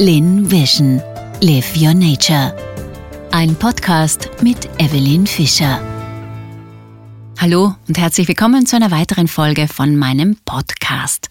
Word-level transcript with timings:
Lin 0.00 0.50
Vision. 0.50 1.02
Live 1.42 1.76
Your 1.76 1.92
Nature. 1.92 2.56
Ein 3.32 3.54
Podcast 3.54 4.30
mit 4.40 4.56
Evelyn 4.78 5.26
Fischer. 5.26 5.78
Hallo 7.38 7.74
und 7.86 7.98
herzlich 7.98 8.26
willkommen 8.26 8.64
zu 8.64 8.76
einer 8.76 8.90
weiteren 8.90 9.28
Folge 9.28 9.68
von 9.68 9.96
meinem 9.96 10.38
Podcast. 10.46 11.28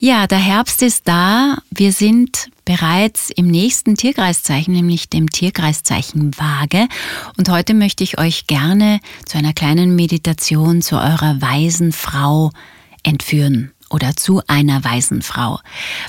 Ja, 0.00 0.26
der 0.26 0.38
Herbst 0.38 0.82
ist 0.82 1.06
da. 1.06 1.58
Wir 1.70 1.92
sind 1.92 2.48
bereits 2.64 3.30
im 3.30 3.46
nächsten 3.46 3.94
Tierkreiszeichen, 3.94 4.74
nämlich 4.74 5.08
dem 5.08 5.30
Tierkreiszeichen 5.30 6.36
Waage. 6.36 6.88
Und 7.36 7.48
heute 7.48 7.74
möchte 7.74 8.02
ich 8.02 8.18
euch 8.18 8.48
gerne 8.48 8.98
zu 9.24 9.38
einer 9.38 9.52
kleinen 9.52 9.94
Meditation 9.94 10.82
zu 10.82 10.96
eurer 10.96 11.40
weisen 11.40 11.92
Frau 11.92 12.50
entführen 13.04 13.70
oder 13.88 14.16
zu 14.16 14.42
einer 14.48 14.82
weisen 14.82 15.22
Frau. 15.22 15.60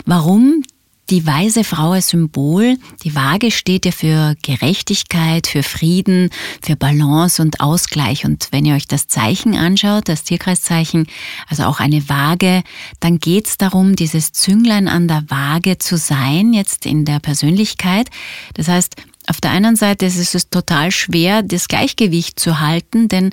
Warum? 0.07 0.63
Die 1.09 1.25
weise 1.25 1.63
Frau 1.63 1.91
als 1.91 2.09
Symbol. 2.09 2.77
Die 3.03 3.15
Waage 3.15 3.51
steht 3.51 3.85
ja 3.85 3.91
für 3.91 4.35
Gerechtigkeit, 4.41 5.47
für 5.47 5.63
Frieden, 5.63 6.29
für 6.61 6.75
Balance 6.75 7.41
und 7.41 7.61
Ausgleich. 7.61 8.25
Und 8.25 8.47
wenn 8.51 8.65
ihr 8.65 8.75
euch 8.75 8.87
das 8.87 9.07
Zeichen 9.07 9.55
anschaut, 9.55 10.09
das 10.09 10.23
Tierkreiszeichen, 10.23 11.07
also 11.47 11.63
auch 11.63 11.79
eine 11.79 12.09
Waage, 12.09 12.63
dann 12.99 13.19
geht 13.19 13.47
es 13.47 13.57
darum, 13.57 13.95
dieses 13.95 14.31
Zünglein 14.31 14.87
an 14.87 15.07
der 15.07 15.23
Waage 15.29 15.77
zu 15.77 15.97
sein, 15.97 16.53
jetzt 16.53 16.85
in 16.85 17.05
der 17.05 17.19
Persönlichkeit. 17.19 18.09
Das 18.53 18.67
heißt, 18.67 18.95
auf 19.27 19.41
der 19.41 19.51
einen 19.51 19.75
Seite 19.75 20.05
ist 20.05 20.35
es 20.35 20.49
total 20.49 20.91
schwer, 20.91 21.41
das 21.41 21.67
Gleichgewicht 21.67 22.39
zu 22.39 22.59
halten, 22.59 23.07
denn 23.07 23.31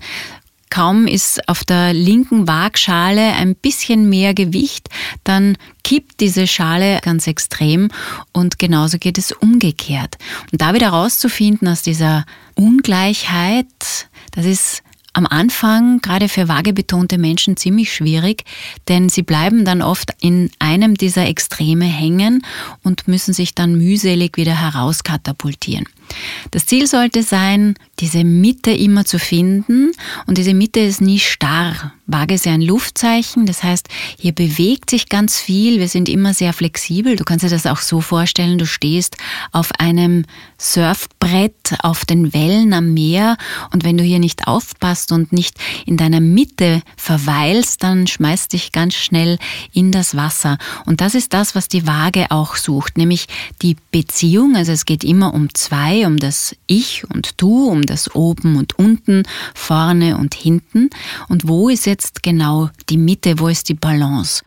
Kaum 0.73 1.07
ist 1.07 1.51
auf 1.51 1.65
der 1.65 1.93
linken 1.93 2.49
Waagschale 2.49 3.35
ein 3.35 3.55
bisschen 3.55 4.09
mehr 4.09 4.33
Gewicht, 4.33 4.89
dann 5.23 5.59
kippt 5.85 6.21
diese 6.21 6.47
Schale 6.47 6.99
ganz 7.03 7.27
extrem 7.27 7.91
und 8.33 8.59
genauso 8.59 8.97
geht 8.97 9.19
es 9.19 9.33
umgekehrt. 9.33 10.17
Und 10.51 10.63
da 10.63 10.73
wieder 10.73 10.89
rauszufinden 10.89 11.69
aus 11.69 11.83
dieser 11.83 12.25
Ungleichheit, 12.55 13.67
das 14.31 14.47
ist 14.47 14.83
am 15.13 15.27
Anfang 15.27 16.01
gerade 16.01 16.31
für 16.31 16.49
vagebetonte 16.49 17.19
Menschen 17.19 17.59
ziemlich 17.59 17.93
schwierig, 17.93 18.45
denn 18.89 19.11
sie 19.11 19.23
bleiben 19.23 19.67
dann 19.67 19.83
oft 19.83 20.13
in 20.23 20.51
einem 20.59 20.95
dieser 20.95 21.27
Extreme 21.27 21.85
hängen 21.85 22.47
und 22.83 23.09
müssen 23.09 23.35
sich 23.35 23.55
dann 23.55 23.77
mühselig 23.77 24.39
wieder 24.39 24.59
herauskatapultieren. 24.59 25.85
Das 26.51 26.67
Ziel 26.67 26.87
sollte 26.87 27.23
sein, 27.23 27.75
diese 28.01 28.25
Mitte 28.25 28.71
immer 28.71 29.05
zu 29.05 29.19
finden 29.19 29.93
und 30.27 30.39
diese 30.39 30.55
Mitte 30.55 30.81
ist 30.81 31.01
nie 31.01 31.19
starr. 31.19 31.93
Waage 32.07 32.35
ist 32.35 32.47
ja 32.47 32.53
ein 32.53 32.63
Luftzeichen, 32.63 33.47
das 33.47 33.63
heißt, 33.63 33.89
hier 34.19 34.33
bewegt 34.33 34.91
sich 34.91 35.09
ganz 35.09 35.39
viel, 35.39 35.79
wir 35.79 35.89
sind 35.89 36.09
immer 36.09 36.35
sehr 36.35 36.53
flexibel. 36.53 37.15
Du 37.15 37.23
kannst 37.23 37.45
dir 37.45 37.49
das 37.49 37.67
auch 37.67 37.79
so 37.79 38.01
vorstellen, 38.01 38.59
du 38.59 38.67
stehst 38.67 39.17
auf 39.53 39.71
einem 39.79 40.25
Surfbrett 40.59 41.75
auf 41.83 42.05
den 42.05 42.35
Wellen 42.35 42.73
am 42.73 42.93
Meer 42.93 43.37
und 43.73 43.85
wenn 43.85 43.97
du 43.97 44.05
hier 44.05 44.19
nicht 44.19 44.49
aufpasst 44.49 45.13
und 45.13 45.33
nicht 45.33 45.57
in 45.87 45.97
deiner 45.97 46.21
Mitte 46.21 46.83
verweilst, 46.97 47.83
dann 47.83 48.07
schmeißt 48.09 48.53
dich 48.53 48.73
ganz 48.73 48.95
schnell 48.95 49.39
in 49.73 49.93
das 49.93 50.17
Wasser. 50.17 50.59
Und 50.87 51.01
das 51.01 51.15
ist 51.15 51.33
das, 51.33 51.55
was 51.55 51.69
die 51.69 51.87
Waage 51.87 52.31
auch 52.31 52.57
sucht, 52.57 52.99
nämlich 52.99 53.27
die 53.63 53.77
Beziehung, 53.93 54.57
also 54.57 54.73
es 54.73 54.85
geht 54.87 55.05
immer 55.05 55.35
um 55.35 55.55
zwei, 55.55 56.07
um 56.07 56.17
das 56.17 56.57
Ich 56.67 57.05
und 57.11 57.41
Du, 57.41 57.69
um 57.69 57.87
das 57.87 58.15
Oben 58.15 58.57
und 58.57 58.79
Unten, 58.79 59.23
vorne 59.55 60.17
und 60.17 60.35
hinten. 60.35 60.91
Und 61.29 61.47
wo 61.49 61.69
ist 61.69 61.87
jetzt 61.93 62.23
genau 62.23 62.71
die 62.89 62.97
Mitte, 62.97 63.39
wo 63.39 63.49
ist 63.49 63.69
die 63.69 63.75
Balance? 63.75 64.43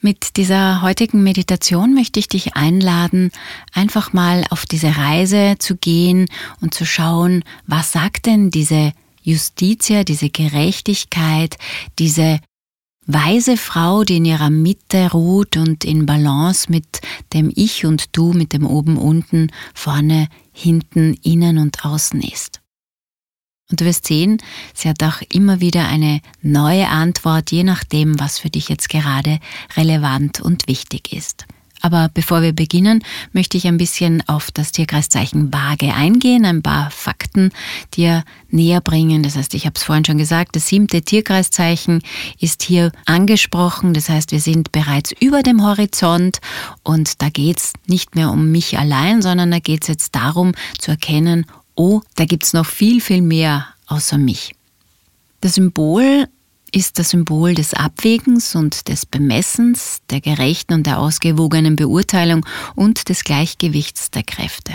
Mit 0.00 0.36
dieser 0.36 0.82
heutigen 0.82 1.22
Meditation 1.22 1.94
möchte 1.94 2.18
ich 2.18 2.28
dich 2.28 2.56
einladen, 2.56 3.30
einfach 3.72 4.12
mal 4.12 4.44
auf 4.50 4.66
diese 4.66 4.96
Reise 4.96 5.54
zu 5.58 5.76
gehen 5.76 6.26
und 6.60 6.74
zu 6.74 6.84
schauen, 6.84 7.42
was 7.66 7.92
sagt 7.92 8.26
denn 8.26 8.50
diese 8.50 8.92
Justitia, 9.22 10.04
diese 10.04 10.28
Gerechtigkeit, 10.28 11.56
diese 11.98 12.40
weise 13.06 13.56
Frau, 13.56 14.02
die 14.02 14.16
in 14.16 14.24
ihrer 14.24 14.50
Mitte 14.50 15.12
ruht 15.12 15.56
und 15.56 15.84
in 15.84 16.06
Balance 16.06 16.70
mit 16.70 17.00
dem 17.32 17.50
Ich 17.54 17.86
und 17.86 18.16
Du, 18.16 18.32
mit 18.32 18.52
dem 18.52 18.66
Oben, 18.66 18.98
Unten, 18.98 19.50
vorne, 19.74 20.28
hinten, 20.52 21.14
innen 21.22 21.56
und 21.58 21.84
außen 21.84 22.20
ist. 22.20 22.63
Und 23.70 23.80
du 23.80 23.86
wirst 23.86 24.06
sehen, 24.06 24.38
sie 24.74 24.88
hat 24.88 25.02
auch 25.02 25.22
immer 25.32 25.60
wieder 25.60 25.88
eine 25.88 26.20
neue 26.42 26.88
Antwort, 26.88 27.50
je 27.50 27.64
nachdem, 27.64 28.20
was 28.20 28.38
für 28.38 28.50
dich 28.50 28.68
jetzt 28.68 28.90
gerade 28.90 29.38
relevant 29.76 30.40
und 30.40 30.68
wichtig 30.68 31.12
ist. 31.12 31.46
Aber 31.84 32.08
bevor 32.12 32.40
wir 32.40 32.54
beginnen, 32.54 33.04
möchte 33.32 33.58
ich 33.58 33.66
ein 33.66 33.76
bisschen 33.76 34.26
auf 34.26 34.50
das 34.50 34.72
Tierkreiszeichen 34.72 35.52
Waage 35.52 35.92
eingehen, 35.92 36.46
ein 36.46 36.62
paar 36.62 36.90
Fakten 36.90 37.52
dir 37.92 38.24
näher 38.48 38.80
bringen. 38.80 39.22
Das 39.22 39.36
heißt, 39.36 39.52
ich 39.52 39.66
habe 39.66 39.74
es 39.76 39.82
vorhin 39.82 40.06
schon 40.06 40.16
gesagt, 40.16 40.56
das 40.56 40.66
siebte 40.66 41.02
Tierkreiszeichen 41.02 42.00
ist 42.40 42.62
hier 42.62 42.90
angesprochen. 43.04 43.92
Das 43.92 44.08
heißt, 44.08 44.32
wir 44.32 44.40
sind 44.40 44.72
bereits 44.72 45.12
über 45.20 45.42
dem 45.42 45.62
Horizont 45.62 46.38
und 46.84 47.20
da 47.20 47.28
geht 47.28 47.58
es 47.58 47.72
nicht 47.86 48.14
mehr 48.14 48.30
um 48.30 48.50
mich 48.50 48.78
allein, 48.78 49.20
sondern 49.20 49.50
da 49.50 49.58
geht 49.58 49.82
es 49.82 49.88
jetzt 49.88 50.14
darum 50.14 50.52
zu 50.78 50.90
erkennen, 50.90 51.44
oh, 51.74 52.00
da 52.16 52.24
gibt 52.24 52.44
es 52.44 52.52
noch 52.52 52.66
viel, 52.66 53.00
viel 53.00 53.22
mehr 53.22 53.66
außer 53.86 54.18
mich. 54.18 54.54
Das 55.40 55.54
Symbol 55.54 56.26
ist 56.72 56.98
das 56.98 57.10
Symbol 57.10 57.54
des 57.54 57.74
Abwägens 57.74 58.54
und 58.56 58.88
des 58.88 59.06
Bemessens, 59.06 59.98
der 60.10 60.20
gerechten 60.20 60.74
und 60.74 60.86
der 60.86 60.98
ausgewogenen 60.98 61.76
Beurteilung 61.76 62.44
und 62.74 63.08
des 63.08 63.22
Gleichgewichts 63.22 64.10
der 64.10 64.24
Kräfte. 64.24 64.74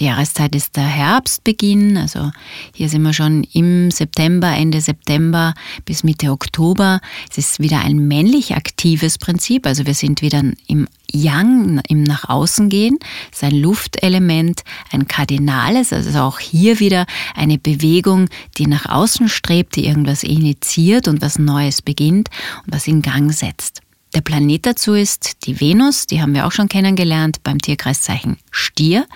Die 0.00 0.06
Jahreszeit 0.06 0.56
ist 0.56 0.74
der 0.74 0.86
Herbstbeginn, 0.86 1.96
also 1.96 2.32
hier 2.74 2.88
sind 2.88 3.02
wir 3.02 3.12
schon 3.12 3.44
im 3.52 3.92
September, 3.92 4.48
Ende 4.48 4.80
September 4.80 5.54
bis 5.84 6.02
Mitte 6.02 6.32
Oktober. 6.32 7.00
Es 7.30 7.38
ist 7.38 7.60
wieder 7.60 7.80
ein 7.80 8.08
männlich 8.08 8.56
aktives 8.56 9.18
Prinzip, 9.18 9.66
also 9.66 9.86
wir 9.86 9.94
sind 9.94 10.20
wieder 10.20 10.42
im 10.66 10.88
Yang, 11.12 11.80
im 11.88 12.02
Nach 12.02 12.28
außen 12.28 12.68
gehen. 12.70 12.98
Es 13.30 13.38
ist 13.38 13.44
ein 13.44 13.54
Luftelement, 13.54 14.64
ein 14.90 15.06
kardinales, 15.06 15.92
also 15.92 16.18
auch 16.18 16.40
hier 16.40 16.80
wieder 16.80 17.06
eine 17.36 17.56
Bewegung, 17.56 18.28
die 18.58 18.66
nach 18.66 18.86
außen 18.86 19.28
strebt, 19.28 19.76
die 19.76 19.86
irgendwas 19.86 20.24
initiiert 20.24 21.06
und 21.06 21.22
was 21.22 21.38
Neues 21.38 21.82
beginnt 21.82 22.30
und 22.66 22.74
was 22.74 22.88
in 22.88 23.00
Gang 23.00 23.32
setzt. 23.32 23.83
Der 24.14 24.20
Planet 24.20 24.64
dazu 24.64 24.94
ist 24.94 25.44
die 25.44 25.60
Venus, 25.60 26.06
die 26.06 26.22
haben 26.22 26.34
wir 26.34 26.46
auch 26.46 26.52
schon 26.52 26.68
kennengelernt 26.68 27.42
beim 27.42 27.58
Tierkreiszeichen 27.58 28.36
Stier, 28.52 29.06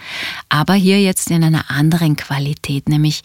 aber 0.48 0.74
hier 0.74 1.00
jetzt 1.00 1.30
in 1.30 1.44
einer 1.44 1.70
anderen 1.70 2.16
Qualität, 2.16 2.88
nämlich 2.88 3.22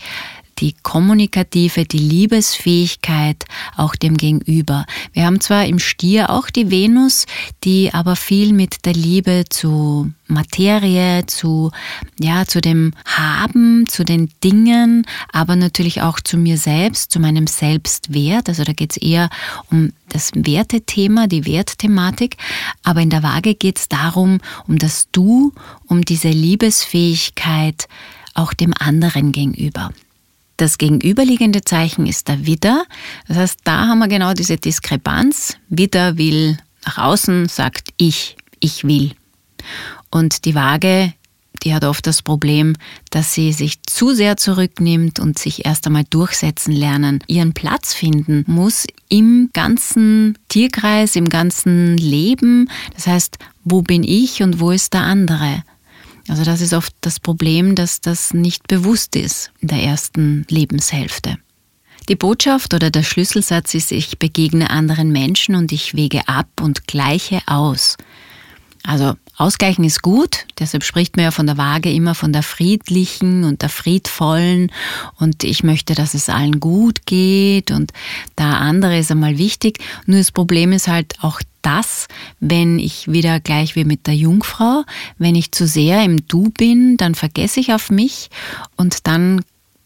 die 0.59 0.73
kommunikative, 0.83 1.85
die 1.85 1.97
Liebesfähigkeit 1.97 3.45
auch 3.75 3.95
dem 3.95 4.17
Gegenüber. 4.17 4.85
Wir 5.13 5.25
haben 5.25 5.41
zwar 5.41 5.65
im 5.65 5.79
Stier 5.79 6.29
auch 6.29 6.49
die 6.49 6.71
Venus, 6.71 7.25
die 7.63 7.93
aber 7.93 8.15
viel 8.15 8.53
mit 8.53 8.85
der 8.85 8.93
Liebe 8.93 9.45
zu 9.49 10.11
Materie, 10.27 11.25
zu, 11.27 11.71
ja, 12.19 12.45
zu 12.45 12.61
dem 12.61 12.93
Haben, 13.05 13.85
zu 13.87 14.03
den 14.03 14.29
Dingen, 14.43 15.05
aber 15.31 15.55
natürlich 15.55 16.01
auch 16.01 16.19
zu 16.19 16.37
mir 16.37 16.57
selbst, 16.57 17.11
zu 17.11 17.19
meinem 17.19 17.47
Selbstwert. 17.47 18.49
Also 18.49 18.63
da 18.63 18.73
geht 18.73 18.91
es 18.91 18.97
eher 18.97 19.29
um 19.69 19.91
das 20.09 20.31
Wertethema, 20.33 21.27
die 21.27 21.45
Wertthematik. 21.45 22.37
Aber 22.83 23.01
in 23.01 23.09
der 23.09 23.23
Waage 23.23 23.55
geht 23.55 23.79
es 23.79 23.89
darum, 23.89 24.39
um 24.67 24.77
das 24.77 25.07
Du, 25.11 25.53
um 25.87 26.03
diese 26.03 26.29
Liebesfähigkeit 26.29 27.87
auch 28.33 28.53
dem 28.53 28.73
anderen 28.77 29.31
gegenüber. 29.31 29.91
Das 30.57 30.77
gegenüberliegende 30.77 31.61
Zeichen 31.61 32.05
ist 32.05 32.27
der 32.27 32.45
Widder. 32.45 32.85
Das 33.27 33.37
heißt, 33.37 33.59
da 33.63 33.87
haben 33.87 33.99
wir 33.99 34.07
genau 34.07 34.33
diese 34.33 34.57
Diskrepanz. 34.57 35.57
Widder 35.69 36.17
will 36.17 36.57
nach 36.85 36.97
außen, 36.97 37.47
sagt 37.49 37.89
ich, 37.97 38.37
ich 38.59 38.83
will. 38.83 39.13
Und 40.11 40.45
die 40.45 40.53
Waage, 40.53 41.13
die 41.63 41.73
hat 41.73 41.85
oft 41.85 42.05
das 42.05 42.21
Problem, 42.21 42.75
dass 43.09 43.33
sie 43.33 43.53
sich 43.53 43.81
zu 43.83 44.13
sehr 44.13 44.37
zurücknimmt 44.37 45.19
und 45.19 45.39
sich 45.39 45.65
erst 45.65 45.87
einmal 45.87 46.03
durchsetzen 46.09 46.73
lernen, 46.73 47.23
ihren 47.27 47.53
Platz 47.53 47.93
finden 47.93 48.43
muss 48.47 48.85
im 49.09 49.49
ganzen 49.53 50.37
Tierkreis, 50.49 51.15
im 51.15 51.29
ganzen 51.29 51.97
Leben. 51.97 52.69
Das 52.95 53.07
heißt, 53.07 53.37
wo 53.63 53.81
bin 53.81 54.03
ich 54.03 54.43
und 54.43 54.59
wo 54.59 54.71
ist 54.71 54.93
der 54.93 55.01
andere? 55.01 55.63
Also 56.27 56.43
das 56.43 56.61
ist 56.61 56.73
oft 56.73 56.93
das 57.01 57.19
Problem, 57.19 57.75
dass 57.75 58.01
das 58.01 58.33
nicht 58.33 58.67
bewusst 58.67 59.15
ist 59.15 59.51
in 59.59 59.67
der 59.67 59.83
ersten 59.83 60.45
Lebenshälfte. 60.49 61.37
Die 62.09 62.15
Botschaft 62.15 62.73
oder 62.73 62.89
der 62.89 63.03
Schlüsselsatz 63.03 63.73
ist, 63.73 63.91
ich 63.91 64.19
begegne 64.19 64.69
anderen 64.69 65.11
Menschen 65.11 65.55
und 65.55 65.71
ich 65.71 65.95
wege 65.95 66.27
ab 66.27 66.49
und 66.61 66.87
gleiche 66.87 67.41
aus. 67.45 67.97
Also 68.83 69.15
ausgleichen 69.37 69.83
ist 69.83 70.01
gut, 70.01 70.45
deshalb 70.59 70.83
spricht 70.83 71.15
man 71.15 71.25
ja 71.25 71.31
von 71.31 71.47
der 71.47 71.57
Waage 71.57 71.91
immer 71.91 72.15
von 72.15 72.33
der 72.33 72.43
friedlichen 72.43 73.43
und 73.43 73.61
der 73.61 73.69
friedvollen. 73.69 74.71
Und 75.19 75.43
ich 75.43 75.63
möchte, 75.63 75.95
dass 75.95 76.13
es 76.13 76.29
allen 76.29 76.59
gut 76.59 77.05
geht. 77.05 77.71
Und 77.71 77.91
da 78.35 78.53
andere 78.53 78.97
ist 78.97 79.11
einmal 79.11 79.37
wichtig. 79.37 79.79
Nur 80.05 80.17
das 80.17 80.31
Problem 80.31 80.71
ist 80.71 80.87
halt 80.87 81.15
auch 81.21 81.41
das, 81.61 82.07
wenn 82.39 82.77
ich 82.77 83.11
wieder 83.11 83.39
gleich 83.39 83.75
wie 83.75 83.85
mit 83.85 84.05
der 84.05 84.15
Jungfrau, 84.15 84.83
wenn 85.17 85.35
ich 85.35 85.51
zu 85.51 85.65
sehr 85.65 86.03
im 86.03 86.27
Du 86.27 86.49
bin, 86.49 86.97
dann 86.97 87.15
vergesse 87.15 87.59
ich 87.59 87.73
auf 87.73 87.89
mich. 87.89 88.29
Und 88.75 89.07
dann 89.07 89.41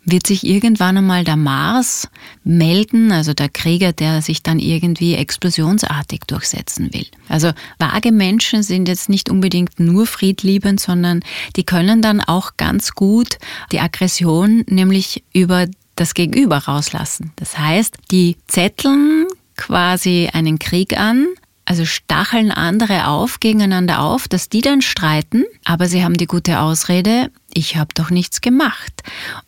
wird 0.10 0.26
sich 0.26 0.46
irgendwann 0.46 0.98
einmal 0.98 1.24
der 1.24 1.36
Mars 1.36 2.08
melden, 2.44 3.12
also 3.12 3.34
der 3.34 3.50
Krieger, 3.50 3.92
der 3.92 4.22
sich 4.22 4.42
dann 4.42 4.58
irgendwie 4.58 5.16
explosionsartig 5.16 6.22
durchsetzen 6.28 6.94
will. 6.94 7.06
Also 7.28 7.52
vage 7.78 8.12
Menschen 8.12 8.64
sind 8.64 8.88
jetzt 8.88 9.10
nicht 9.10 9.30
unbedingt 9.30 9.80
nur 9.80 10.08
friedliebend, 10.08 10.80
sondern 10.80 11.20
die 11.58 11.66
können 11.66 12.02
dann 12.02 12.22
auch 12.22 12.52
ganz 12.56 12.94
gut 12.94 13.38
die 13.72 13.82
Aggression 13.82 14.64
nämlich 14.68 15.24
über 15.34 15.68
das 15.96 16.14
Gegenüber 16.14 16.58
rauslassen. 16.58 17.34
Das 17.36 17.58
heißt, 17.58 17.98
die 18.12 18.38
zetteln 18.48 19.26
quasi 19.58 20.30
einen 20.32 20.58
Krieg 20.60 20.98
an, 20.98 21.28
also 21.66 21.84
stacheln 21.84 22.52
andere 22.52 23.08
auf, 23.08 23.42
gegeneinander 23.42 24.00
auf, 24.00 24.30
dass 24.30 24.48
die 24.48 24.62
dann 24.62 24.82
streiten, 24.82 25.44
aber 25.66 25.88
sie 25.88 26.02
haben 26.02 26.14
die 26.14 26.28
gute 26.28 26.62
Ausrede, 26.62 27.30
ich 27.58 27.76
habe 27.76 27.90
doch 27.94 28.12
nichts 28.12 28.42
gemacht. 28.42 29.04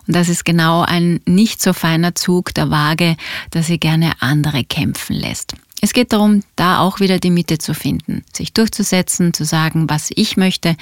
Und 0.07 0.15
das 0.15 0.29
ist 0.29 0.43
genau 0.43 0.81
ein 0.81 1.21
nicht 1.25 1.61
so 1.61 1.73
feiner 1.73 2.15
Zug 2.15 2.53
der 2.55 2.71
Waage, 2.71 3.15
dass 3.51 3.67
sie 3.67 3.79
gerne 3.79 4.13
andere 4.19 4.63
kämpfen 4.63 5.15
lässt. 5.15 5.53
Es 5.81 5.93
geht 5.93 6.11
darum, 6.11 6.43
da 6.55 6.79
auch 6.79 6.99
wieder 6.99 7.19
die 7.19 7.29
Mitte 7.29 7.59
zu 7.59 7.73
finden, 7.73 8.25
sich 8.33 8.51
durchzusetzen, 8.51 9.33
zu 9.33 9.45
sagen, 9.45 9.89
was 9.89 10.09
ich 10.13 10.35
möchte 10.35 10.75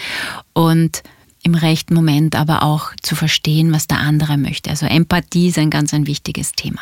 und 0.53 1.03
im 1.43 1.53
rechten 1.53 1.93
Moment 1.93 2.35
aber 2.35 2.63
auch 2.63 2.91
zu 3.03 3.15
verstehen, 3.15 3.71
was 3.71 3.87
der 3.87 3.99
andere 3.99 4.37
möchte. 4.37 4.69
Also 4.69 4.85
Empathie 4.85 5.49
ist 5.49 5.59
ein 5.59 5.69
ganz 5.69 5.93
ein 5.93 6.07
wichtiges 6.07 6.53
Thema. 6.53 6.81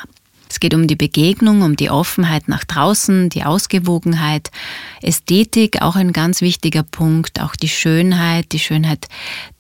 Es 0.56 0.62
geht 0.62 0.74
um 0.74 0.88
die 0.88 0.96
Begegnung, 0.96 1.64
um 1.64 1.76
die 1.76 1.90
Offenheit 1.90 2.48
nach 2.48 2.64
draußen, 2.64 3.28
die 3.28 3.44
Ausgewogenheit, 3.44 4.52
Ästhetik, 5.02 5.82
auch 5.82 5.98
ein 5.98 6.14
ganz 6.14 6.40
wichtiger 6.40 6.84
Punkt, 6.84 7.42
auch 7.42 7.58
die 7.58 7.68
Schönheit, 7.68 8.54
die 8.54 8.60
Schönheit 8.60 9.10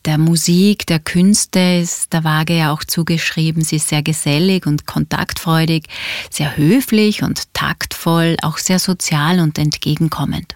der 0.05 0.17
Musik, 0.17 0.87
der 0.87 0.99
Künste 0.99 1.59
ist 1.81 2.13
der 2.13 2.23
Waage 2.23 2.55
ja 2.55 2.71
auch 2.71 2.85
zugeschrieben. 2.85 3.61
Sie 3.61 3.75
ist 3.75 3.89
sehr 3.89 4.03
gesellig 4.03 4.67
und 4.67 4.85
kontaktfreudig, 4.85 5.87
sehr 6.29 6.55
höflich 6.55 7.23
und 7.23 7.53
taktvoll, 7.53 8.37
auch 8.41 8.57
sehr 8.57 8.79
sozial 8.79 9.41
und 9.41 9.59
entgegenkommend. 9.59 10.55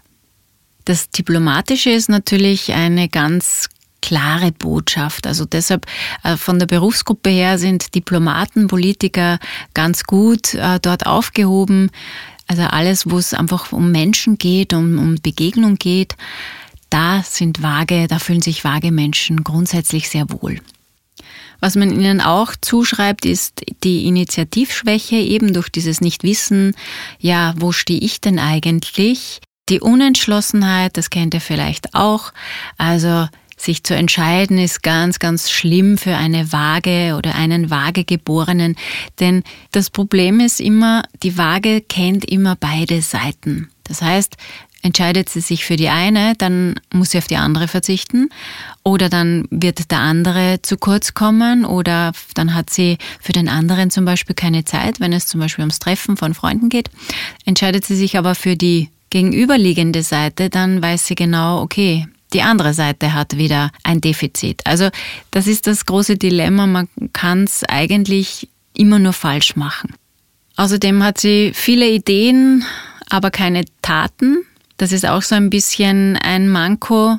Das 0.86 1.10
Diplomatische 1.10 1.90
ist 1.90 2.08
natürlich 2.08 2.72
eine 2.72 3.10
ganz 3.10 3.68
klare 4.02 4.52
Botschaft. 4.52 5.28
Also 5.28 5.46
deshalb 5.46 5.86
äh, 6.24 6.38
von 6.38 6.60
der 6.60 6.68
Berufsgruppe 6.68 7.30
her 7.30 7.58
sind 7.58 7.96
Diplomaten, 7.96 8.68
Politiker 8.68 9.40
ganz 9.74 10.04
gut 10.04 10.54
äh, 10.54 10.80
dort 10.80 11.06
aufgehoben. 11.06 11.92
Also 12.48 12.64
alles, 12.64 13.10
wo 13.10 13.18
es 13.18 13.34
einfach 13.34 13.72
um 13.72 13.92
Menschen 13.92 14.38
geht, 14.38 14.74
um, 14.74 14.98
um 14.98 15.16
Begegnung 15.22 15.76
geht, 15.76 16.16
da 16.90 17.22
sind 17.24 17.62
vage, 17.62 18.08
da 18.08 18.18
fühlen 18.18 18.42
sich 18.42 18.64
vage 18.64 18.92
Menschen 18.92 19.44
grundsätzlich 19.44 20.10
sehr 20.10 20.26
wohl. 20.30 20.60
Was 21.60 21.76
man 21.76 21.92
ihnen 21.92 22.22
auch 22.22 22.54
zuschreibt, 22.60 23.26
ist 23.26 23.62
die 23.84 24.08
Initiativschwäche, 24.08 25.18
eben 25.18 25.54
durch 25.54 25.70
dieses 25.70 26.02
Nichtwissen, 26.02 26.74
ja, 27.20 27.54
wo 27.58 27.72
stehe 27.72 28.00
ich 28.00 28.22
denn 28.22 28.40
eigentlich? 28.40 29.42
Die 29.68 29.82
Unentschlossenheit, 29.82 30.98
das 30.98 31.10
kennt 31.10 31.34
ihr 31.34 31.42
vielleicht 31.42 31.94
auch. 31.94 32.32
Also 32.78 33.28
sich 33.62 33.84
zu 33.84 33.96
entscheiden 33.96 34.58
ist 34.58 34.84
ganz, 34.84 35.20
ganz 35.20 35.50
schlimm 35.50 35.98
für 35.98 36.16
eine 36.16 36.52
Waage 36.52 37.16
oder 37.18 37.36
einen 37.36 37.70
Waagegeborenen. 37.70 38.76
Denn 39.20 39.44
das 39.72 39.90
Problem 39.90 40.40
ist 40.40 40.60
immer, 40.60 41.04
die 41.24 41.38
Waage 41.38 41.82
kennt 41.82 42.26
immer 42.26 42.56
beide 42.56 43.02
Seiten. 43.02 43.70
Das 43.84 44.02
heißt, 44.02 44.38
entscheidet 44.82 45.30
sie 45.30 45.42
sich 45.42 45.66
für 45.66 45.76
die 45.76 45.90
eine, 45.90 46.36
dann 46.38 46.80
muss 46.94 47.12
sie 47.12 47.18
auf 47.18 47.28
die 47.28 47.36
andere 47.36 47.68
verzichten 47.68 48.30
oder 48.84 49.10
dann 49.10 49.46
wird 49.52 49.92
der 49.92 50.00
andere 50.00 50.62
zu 50.62 50.78
kurz 50.78 51.14
kommen 51.14 51.66
oder 51.66 52.14
dann 52.36 52.54
hat 52.54 52.70
sie 52.70 52.98
für 53.20 53.34
den 53.34 53.50
anderen 53.50 53.92
zum 53.92 54.06
Beispiel 54.06 54.36
keine 54.36 54.64
Zeit, 54.64 55.00
wenn 55.00 55.12
es 55.12 55.28
zum 55.28 55.40
Beispiel 55.42 55.64
ums 55.64 55.80
Treffen 55.80 56.18
von 56.18 56.34
Freunden 56.34 56.70
geht. 56.70 56.90
Entscheidet 57.46 57.86
sie 57.86 57.96
sich 57.96 58.18
aber 58.18 58.36
für 58.36 58.56
die 58.56 58.90
gegenüberliegende 59.10 60.04
Seite, 60.04 60.50
dann 60.50 60.82
weiß 60.82 61.08
sie 61.08 61.16
genau, 61.16 61.62
okay, 61.62 62.08
die 62.34 62.42
andere 62.42 62.74
Seite 62.74 63.14
hat 63.14 63.38
wieder 63.38 63.72
ein 63.84 64.02
Defizit. 64.02 64.62
Also 64.66 64.90
das 65.32 65.48
ist 65.48 65.68
das 65.68 65.86
große 65.86 66.18
Dilemma. 66.18 66.68
Man 66.68 66.88
kann 67.14 67.44
es 67.44 67.64
eigentlich 67.64 68.50
immer 68.74 69.00
nur 69.00 69.14
falsch 69.14 69.56
machen. 69.56 69.96
Außerdem 70.56 71.04
hat 71.04 71.20
sie 71.20 71.52
viele 71.54 71.90
Ideen, 71.90 72.66
aber 73.10 73.32
keine 73.32 73.66
Taten. 73.82 74.40
Das 74.78 74.92
ist 74.92 75.06
auch 75.06 75.22
so 75.22 75.36
ein 75.36 75.50
bisschen 75.50 76.18
ein 76.18 76.50
Manko 76.50 77.18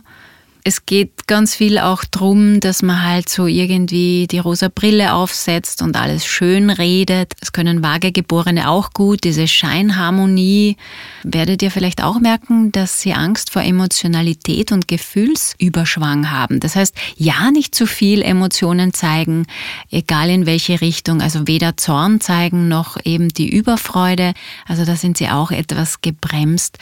es 0.65 0.85
geht 0.85 1.27
ganz 1.27 1.55
viel 1.55 1.79
auch 1.79 2.05
drum, 2.05 2.61
dass 2.61 2.83
man 2.83 3.03
halt 3.03 3.29
so 3.29 3.47
irgendwie 3.47 4.27
die 4.31 4.39
rosa 4.39 4.69
Brille 4.69 5.15
aufsetzt 5.15 5.81
und 5.81 5.97
alles 5.97 6.27
schön 6.27 6.71
redet. 6.71 7.33
Das 7.41 7.53
können 7.53 7.83
Vagegeborene 7.83 8.69
auch 8.69 8.93
gut, 8.93 9.25
diese 9.25 9.49
Scheinharmonie. 9.49 10.77
Werdet 11.23 11.63
ihr 11.63 11.71
vielleicht 11.71 12.03
auch 12.03 12.21
merken, 12.21 12.73
dass 12.73 13.01
sie 13.01 13.15
Angst 13.15 13.51
vor 13.51 13.63
Emotionalität 13.63 14.73
und 14.73 14.87
Gefühlsüberschwang 14.87 16.31
haben. 16.31 16.61
Das 16.61 16.77
heißt, 16.77 16.95
ja, 17.17 17.51
nicht 17.51 17.75
zu 17.75 17.87
viel 17.87 18.21
Emotionen 18.21 18.93
zeigen, 18.93 19.47
egal 19.91 20.29
in 20.29 20.45
welche 20.45 20.81
Richtung. 20.81 21.23
Also 21.23 21.47
weder 21.47 21.77
Zorn 21.79 22.21
zeigen 22.21 22.69
noch 22.69 22.99
eben 23.05 23.29
die 23.29 23.49
Überfreude. 23.49 24.35
Also 24.67 24.85
da 24.85 24.97
sind 24.97 25.17
sie 25.17 25.29
auch 25.31 25.51
etwas 25.51 26.03
gebremst. 26.03 26.79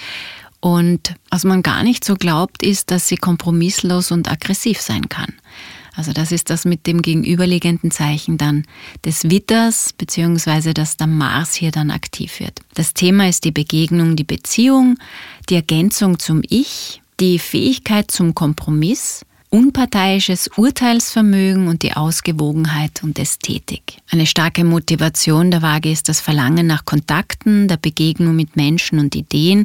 Und 0.60 1.14
was 1.31 1.44
man 1.44 1.62
gar 1.62 1.82
nicht 1.82 2.05
so 2.05 2.16
glaubt, 2.16 2.62
ist, 2.62 2.90
dass 2.90 3.08
sie 3.08 3.16
kompromisslos 3.16 4.10
und 4.10 4.31
aggressiv 4.31 4.81
sein 4.81 5.08
kann. 5.08 5.34
Also 5.94 6.12
das 6.12 6.31
ist 6.31 6.50
das 6.50 6.64
mit 6.64 6.87
dem 6.87 7.02
gegenüberliegenden 7.02 7.90
Zeichen 7.90 8.38
dann 8.38 8.64
des 9.05 9.31
Witters, 9.31 9.93
beziehungsweise 9.93 10.72
dass 10.72 10.96
der 10.96 11.08
Mars 11.08 11.55
hier 11.55 11.72
dann 11.72 11.90
aktiv 11.90 12.38
wird. 12.38 12.60
Das 12.75 12.94
Thema 12.94 13.28
ist 13.28 13.44
die 13.44 13.50
Begegnung, 13.50 14.14
die 14.14 14.25
Beziehung, 14.25 14.96
die 15.49 15.56
Ergänzung 15.56 16.20
zum 16.20 16.43
Ich, 16.49 17.02
die 17.19 17.40
Fähigkeit 17.40 18.12
zum 18.12 18.34
Kompromiss, 18.34 19.25
unparteiisches 19.50 20.48
Urteilsvermögen 20.56 21.68
und 21.68 21.82
die 21.82 21.94
Ausgewogenheit 21.94 23.02
und 23.02 23.18
Ästhetik. 23.18 23.98
Eine 24.10 24.26
starke 24.26 24.64
Motivation 24.64 25.50
der 25.50 25.62
Waage 25.62 25.90
ist 25.90 26.08
das 26.08 26.20
Verlangen 26.20 26.66
nach 26.66 26.84
Kontakten, 26.84 27.68
der 27.68 27.78
Begegnung 27.78 28.36
mit 28.36 28.56
Menschen 28.56 28.98
und 28.98 29.14
Ideen, 29.14 29.64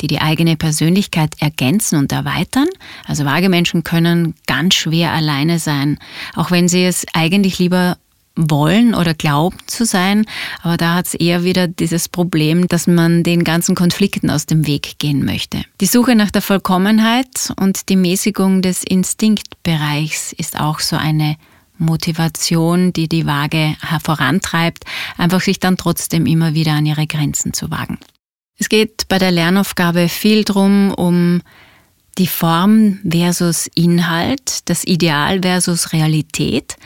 die 0.00 0.06
die 0.06 0.20
eigene 0.20 0.56
Persönlichkeit 0.56 1.34
ergänzen 1.40 1.98
und 1.98 2.12
erweitern. 2.12 2.68
Also 3.06 3.24
Waagemenschen 3.24 3.82
können 3.82 4.34
ganz 4.46 4.74
schwer 4.74 5.12
alleine 5.12 5.58
sein, 5.58 5.98
auch 6.34 6.50
wenn 6.50 6.68
sie 6.68 6.84
es 6.84 7.04
eigentlich 7.12 7.58
lieber 7.58 7.96
wollen 8.36 8.94
oder 8.94 9.14
glauben 9.14 9.56
zu 9.66 9.84
sein. 9.84 10.26
Aber 10.62 10.76
da 10.76 10.94
hat 10.94 11.06
es 11.06 11.14
eher 11.14 11.44
wieder 11.44 11.68
dieses 11.68 12.08
Problem, 12.08 12.66
dass 12.68 12.86
man 12.86 13.22
den 13.22 13.44
ganzen 13.44 13.74
Konflikten 13.74 14.30
aus 14.30 14.46
dem 14.46 14.66
Weg 14.66 14.98
gehen 14.98 15.24
möchte. 15.24 15.62
Die 15.80 15.86
Suche 15.86 16.14
nach 16.14 16.30
der 16.30 16.42
Vollkommenheit 16.42 17.52
und 17.60 17.88
die 17.88 17.96
Mäßigung 17.96 18.62
des 18.62 18.82
Instinktbereichs 18.82 20.32
ist 20.32 20.58
auch 20.58 20.80
so 20.80 20.96
eine 20.96 21.36
Motivation, 21.78 22.92
die 22.92 23.08
die 23.08 23.26
Waage 23.26 23.76
vorantreibt, 24.02 24.84
einfach 25.16 25.40
sich 25.40 25.58
dann 25.58 25.76
trotzdem 25.76 26.26
immer 26.26 26.54
wieder 26.54 26.72
an 26.72 26.86
ihre 26.86 27.06
Grenzen 27.06 27.52
zu 27.52 27.70
wagen. 27.70 27.98
Es 28.58 28.68
geht 28.68 29.08
bei 29.08 29.18
der 29.18 29.32
Lernaufgabe 29.32 30.08
viel 30.08 30.44
drum, 30.44 30.94
um 30.94 31.42
die 32.18 32.28
Form 32.28 33.00
versus 33.08 33.68
Inhalt, 33.74 34.68
das 34.68 34.84
Ideal 34.84 35.40
versus 35.42 35.92
Realität. 35.92 36.76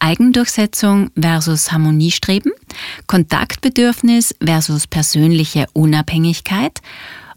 Eigendurchsetzung 0.00 1.10
versus 1.20 1.70
Harmoniestreben, 1.70 2.52
Kontaktbedürfnis 3.06 4.34
versus 4.44 4.86
persönliche 4.86 5.66
Unabhängigkeit, 5.72 6.80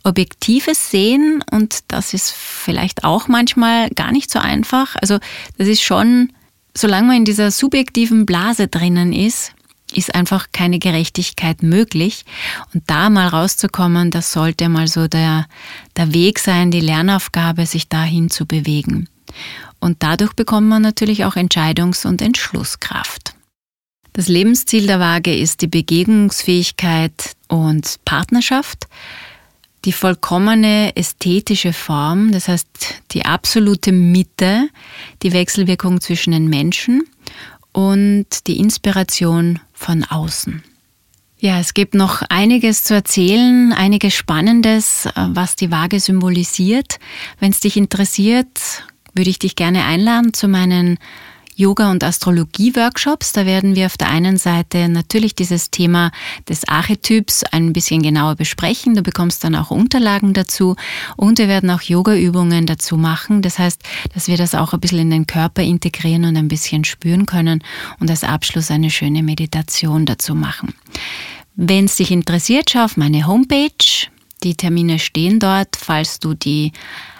objektives 0.03 0.89
Sehen 0.89 1.43
und 1.51 1.79
das 1.89 2.13
ist 2.13 2.31
vielleicht 2.31 3.03
auch 3.03 3.27
manchmal 3.27 3.89
gar 3.91 4.11
nicht 4.11 4.31
so 4.31 4.39
einfach. 4.39 4.95
Also 5.01 5.19
das 5.57 5.67
ist 5.67 5.83
schon, 5.83 6.33
solange 6.75 7.07
man 7.07 7.17
in 7.17 7.25
dieser 7.25 7.51
subjektiven 7.51 8.25
Blase 8.25 8.67
drinnen 8.67 9.13
ist, 9.13 9.53
ist 9.93 10.15
einfach 10.15 10.47
keine 10.51 10.79
Gerechtigkeit 10.79 11.63
möglich. 11.63 12.25
Und 12.73 12.83
da 12.87 13.09
mal 13.09 13.27
rauszukommen, 13.27 14.11
das 14.11 14.31
sollte 14.31 14.69
mal 14.69 14.87
so 14.87 15.07
der, 15.07 15.45
der 15.95 16.13
Weg 16.13 16.39
sein, 16.39 16.71
die 16.71 16.79
Lernaufgabe, 16.79 17.65
sich 17.65 17.89
dahin 17.89 18.29
zu 18.29 18.45
bewegen. 18.45 19.07
Und 19.79 20.01
dadurch 20.03 20.33
bekommt 20.33 20.67
man 20.67 20.81
natürlich 20.81 21.25
auch 21.25 21.35
Entscheidungs- 21.35 22.05
und 22.07 22.21
Entschlusskraft. 22.21 23.35
Das 24.13 24.27
Lebensziel 24.27 24.85
der 24.87 24.99
Waage 24.99 25.35
ist 25.35 25.61
die 25.61 25.67
Begegnungsfähigkeit 25.67 27.35
und 27.47 27.99
Partnerschaft. 28.05 28.87
die 29.85 29.91
vollkommene 29.91 30.95
ästhetische 30.95 31.73
Form, 31.73 32.31
das 32.31 32.47
heißt 32.47 33.01
die 33.11 33.25
absolute 33.25 33.91
Mitte, 33.91 34.69
die 35.21 35.33
Wechselwirkung 35.33 35.99
zwischen 35.99 36.31
den 36.31 36.47
Menschen 36.47 37.03
und 37.73 38.47
die 38.47 38.59
Inspiration 38.59 39.59
von 39.73 40.03
außen. 40.05 40.63
Ja, 41.37 41.59
es 41.59 41.73
gibt 41.73 41.93
noch 41.93 42.21
einiges 42.29 42.85
zu 42.85 42.93
erzählen, 42.93 43.73
einiges 43.73 44.13
Spannendes, 44.13 45.07
äh, 45.07 45.11
was 45.15 45.57
die 45.57 45.71
Waage 45.71 45.99
symbolisiert. 45.99 46.99
Wenn 47.39 47.51
es 47.51 47.59
dich 47.59 47.75
interessiert, 47.75 48.85
würde 49.13 49.29
ich 49.29 49.39
dich 49.39 49.55
gerne 49.55 49.85
einladen 49.85 50.33
zu 50.33 50.47
meinen 50.47 50.97
Yoga- 51.55 51.91
und 51.91 52.03
Astrologie-Workshops. 52.03 53.33
Da 53.33 53.45
werden 53.45 53.75
wir 53.75 53.85
auf 53.85 53.97
der 53.97 54.09
einen 54.09 54.37
Seite 54.37 54.89
natürlich 54.89 55.35
dieses 55.35 55.69
Thema 55.69 56.11
des 56.49 56.67
Archetyps 56.67 57.43
ein 57.43 57.73
bisschen 57.73 58.01
genauer 58.01 58.35
besprechen. 58.35 58.95
Du 58.95 59.03
bekommst 59.03 59.43
dann 59.43 59.55
auch 59.55 59.71
Unterlagen 59.71 60.33
dazu 60.33 60.75
und 61.15 61.37
wir 61.37 61.47
werden 61.47 61.69
auch 61.69 61.81
Yoga-Übungen 61.81 62.65
dazu 62.65 62.97
machen. 62.97 63.41
Das 63.41 63.59
heißt, 63.59 63.81
dass 64.13 64.27
wir 64.27 64.37
das 64.37 64.55
auch 64.55 64.73
ein 64.73 64.79
bisschen 64.79 64.99
in 64.99 65.09
den 65.11 65.27
Körper 65.27 65.61
integrieren 65.61 66.25
und 66.25 66.37
ein 66.37 66.47
bisschen 66.47 66.83
spüren 66.85 67.25
können 67.25 67.63
und 67.99 68.09
als 68.09 68.23
Abschluss 68.23 68.71
eine 68.71 68.89
schöne 68.89 69.23
Meditation 69.23 70.05
dazu 70.05 70.35
machen. 70.35 70.73
Wenn 71.55 71.85
es 71.85 71.97
dich 71.97 72.09
interessiert, 72.09 72.71
schau 72.71 72.85
auf 72.85 72.97
meine 72.97 73.27
Homepage. 73.27 74.07
Die 74.41 74.55
Termine 74.55 74.97
stehen 74.97 75.39
dort. 75.39 75.75
Falls 75.75 76.19
du 76.19 76.33
die 76.33 76.71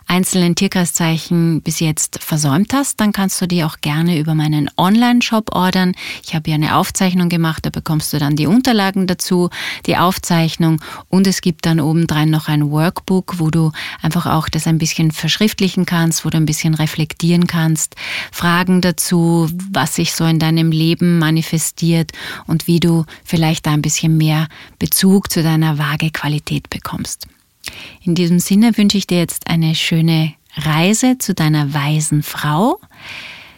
einzelnen 0.08 0.56
Tierkreiszeichen 0.56 1.62
bis 1.62 1.80
jetzt 1.80 2.24
versäumt 2.24 2.74
hast, 2.74 3.00
dann 3.00 3.12
kannst 3.12 3.42
du 3.42 3.48
die 3.48 3.64
auch 3.64 3.78
gerne 3.82 4.20
über 4.20 4.36
meinen 4.36 4.70
Online-Shop 4.78 5.56
ordern. 5.56 5.94
Ich 6.24 6.36
habe 6.36 6.44
hier 6.46 6.56
eine 6.56 6.76
Aufzeichnung 6.76 7.30
gemacht, 7.30 7.66
da 7.66 7.70
bekommst 7.70 8.14
du 8.14 8.20
dann 8.20 8.36
die 8.36 8.48
Unterlagen 8.48 9.08
dazu, 9.08 9.50
die 9.86 9.98
Aufzeichnung 9.98 10.82
und 11.10 11.28
es 11.28 11.42
gibt 11.42 11.66
dann 11.66 11.80
obendrein 11.80 12.30
noch 12.30 12.48
ein 12.48 12.72
Workbook, 12.72 13.40
wo 13.40 13.50
du 13.50 13.72
einfach 14.02 14.26
auch 14.26 14.50
das 14.50 14.68
ein 14.68 14.78
bisschen 14.78 15.12
verschriftlichen 15.12 15.86
kannst, 15.86 16.26
wo 16.26 16.30
du 16.30 16.38
ein 16.38 16.46
bisschen 16.46 16.74
reflektieren 16.74 17.48
kannst, 17.48 17.96
Fragen 18.32 18.82
dazu, 18.82 19.50
was 19.72 19.96
sich 19.96 20.14
so 20.14 20.26
in 20.26 20.40
deinem 20.40 20.72
Leben 20.72 21.20
manifestiert 21.20 22.12
und 22.48 22.68
wie 22.68 22.80
du 22.80 23.06
vielleicht 23.24 23.66
da 23.66 23.72
ein 23.72 23.82
bisschen 23.82 24.18
mehr 24.18 24.48
Bezug 24.80 25.32
zu 25.32 25.44
deiner 25.44 25.78
Waagequalität 25.78 26.70
bekommst. 26.70 27.28
In 28.02 28.16
diesem 28.16 28.40
Sinne 28.40 28.78
wünsche 28.78 28.98
ich 28.98 29.08
dir 29.08 29.20
jetzt 29.20 29.48
eine 29.48 29.76
schöne 29.76 30.34
Reise 30.56 31.18
zu 31.18 31.34
deiner 31.34 31.74
weisen 31.74 32.24
Frau, 32.24 32.80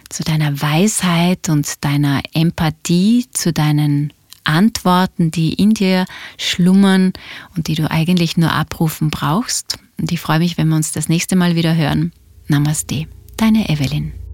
zu 0.09 0.23
deiner 0.23 0.61
Weisheit 0.61 1.49
und 1.49 1.83
deiner 1.83 2.21
Empathie, 2.33 3.25
zu 3.31 3.51
deinen 3.51 4.13
Antworten, 4.43 5.31
die 5.31 5.53
in 5.53 5.73
dir 5.73 6.05
schlummern 6.37 7.13
und 7.55 7.67
die 7.67 7.75
du 7.75 7.89
eigentlich 7.89 8.37
nur 8.37 8.51
abrufen 8.51 9.09
brauchst. 9.09 9.79
Und 9.99 10.11
ich 10.11 10.19
freue 10.19 10.39
mich, 10.39 10.57
wenn 10.57 10.69
wir 10.69 10.75
uns 10.75 10.91
das 10.91 11.09
nächste 11.09 11.35
Mal 11.35 11.55
wieder 11.55 11.75
hören. 11.75 12.11
Namaste, 12.47 13.07
deine 13.37 13.69
Evelyn. 13.69 14.24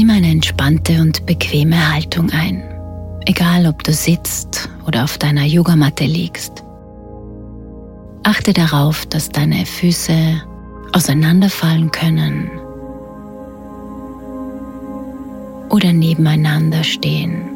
Nimm 0.00 0.08
eine 0.08 0.30
entspannte 0.30 1.02
und 1.02 1.26
bequeme 1.26 1.92
Haltung 1.92 2.30
ein, 2.30 2.62
egal 3.26 3.66
ob 3.66 3.84
du 3.84 3.92
sitzt 3.92 4.70
oder 4.86 5.04
auf 5.04 5.18
deiner 5.18 5.44
Yogamatte 5.44 6.04
liegst. 6.04 6.64
Achte 8.22 8.54
darauf, 8.54 9.04
dass 9.04 9.28
deine 9.28 9.66
Füße 9.66 10.40
auseinanderfallen 10.94 11.90
können 11.90 12.50
oder 15.68 15.92
nebeneinander 15.92 16.82
stehen. 16.82 17.50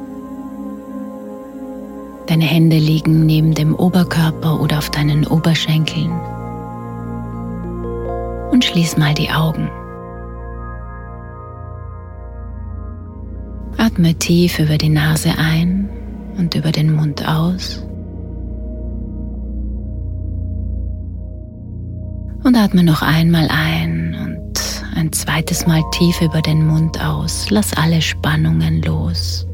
Deine 2.26 2.44
Hände 2.44 2.76
liegen 2.76 3.24
neben 3.24 3.54
dem 3.54 3.74
Oberkörper 3.74 4.60
oder 4.60 4.76
auf 4.76 4.90
deinen 4.90 5.26
Oberschenkeln. 5.26 6.12
Und 8.50 8.66
schließ 8.66 8.98
mal 8.98 9.14
die 9.14 9.30
Augen. 9.30 9.70
Atme 13.94 14.12
tief 14.12 14.58
über 14.58 14.76
die 14.76 14.88
Nase 14.88 15.30
ein 15.38 15.88
und 16.36 16.56
über 16.56 16.72
den 16.72 16.92
Mund 16.92 17.24
aus. 17.28 17.80
Und 22.42 22.56
atme 22.56 22.82
noch 22.82 23.02
einmal 23.02 23.46
ein 23.50 24.16
und 24.20 24.84
ein 24.96 25.12
zweites 25.12 25.68
Mal 25.68 25.80
tief 25.92 26.20
über 26.20 26.42
den 26.42 26.66
Mund 26.66 27.00
aus. 27.00 27.50
Lass 27.50 27.72
alle 27.74 28.02
Spannungen 28.02 28.82
los. 28.82 29.46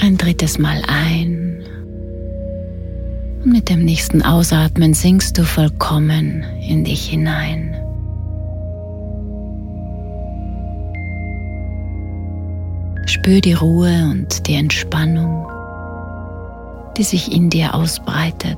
Ein 0.00 0.16
drittes 0.16 0.58
Mal 0.58 0.80
ein. 0.88 1.62
Und 3.44 3.52
mit 3.52 3.68
dem 3.68 3.84
nächsten 3.84 4.22
Ausatmen 4.22 4.94
sinkst 4.94 5.36
du 5.36 5.44
vollkommen 5.44 6.42
in 6.66 6.84
dich 6.84 7.06
hinein. 7.06 7.75
Spür 13.26 13.40
die 13.40 13.54
Ruhe 13.54 14.08
und 14.08 14.46
die 14.46 14.54
Entspannung, 14.54 15.48
die 16.96 17.02
sich 17.02 17.32
in 17.32 17.50
dir 17.50 17.74
ausbreitet. 17.74 18.56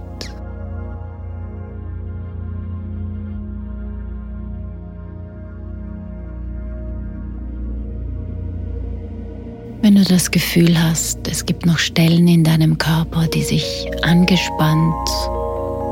Wenn 9.81 9.95
du 9.95 10.05
das 10.05 10.31
Gefühl 10.31 10.79
hast, 10.79 11.27
es 11.29 11.47
gibt 11.47 11.65
noch 11.65 11.79
Stellen 11.79 12.29
in 12.29 12.45
deinem 12.45 12.77
Körper, 12.77 13.27
die 13.27 13.45
sich 13.45 13.91
angespannt 14.03 15.09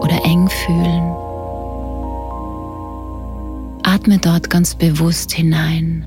oder 0.03 0.23
eng 0.23 0.51
fühlen, 0.51 1.17
atme 3.85 4.19
dort 4.19 4.51
ganz 4.51 4.75
bewusst 4.75 5.33
hinein 5.33 6.07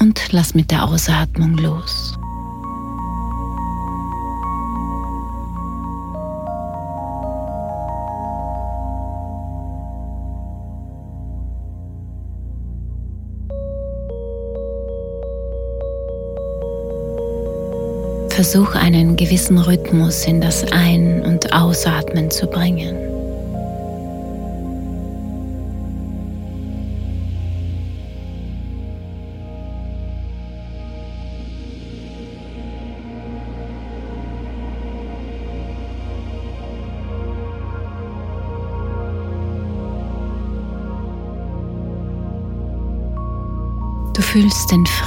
und 0.00 0.32
lass 0.32 0.54
mit 0.54 0.70
der 0.70 0.84
Ausatmung 0.84 1.56
los. 1.58 2.14
Versuch 18.30 18.76
einen 18.76 19.16
gewissen 19.16 19.58
Rhythmus 19.58 20.24
in 20.24 20.40
das 20.40 20.64
Ein- 20.70 21.22
und 21.24 21.52
Ausatmen 21.52 22.30
zu 22.30 22.46
bringen. 22.46 23.17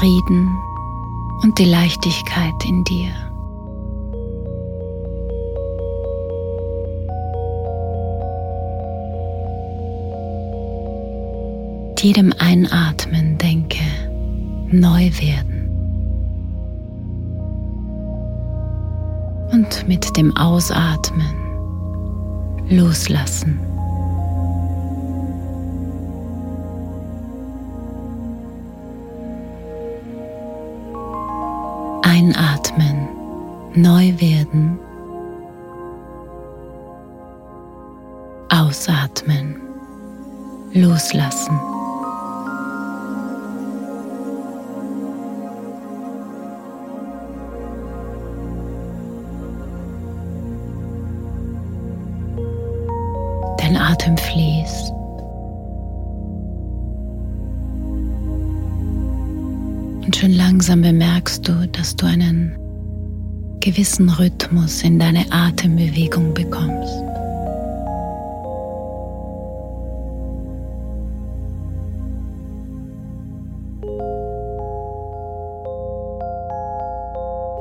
Frieden 0.01 0.57
und 1.43 1.59
die 1.59 1.65
Leichtigkeit 1.65 2.55
in 2.65 2.83
dir. 2.83 3.11
Mit 11.89 12.01
jedem 12.01 12.33
Einatmen 12.39 13.37
denke, 13.37 13.83
neu 14.71 15.11
werden. 15.21 15.69
Und 19.51 19.87
mit 19.87 20.17
dem 20.17 20.35
Ausatmen 20.35 21.35
loslassen. 22.69 23.59
Einatmen 32.21 33.07
neu 33.73 34.13
werden. 34.19 34.77
Ausatmen. 38.49 39.55
Loslassen. 40.73 41.59
Dein 53.57 53.75
Atem 53.75 54.15
fließt. 54.15 54.93
Und 60.05 60.15
schon 60.15 60.33
langsam 60.33 60.83
bemerkst 60.83 61.00
du, 61.29 61.67
dass 61.67 61.95
du 61.95 62.05
einen 62.05 62.57
gewissen 63.59 64.09
Rhythmus 64.09 64.83
in 64.83 64.99
deine 64.99 65.25
Atembewegung 65.31 66.33
bekommst. 66.33 67.03